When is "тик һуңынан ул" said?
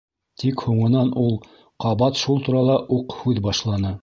0.43-1.37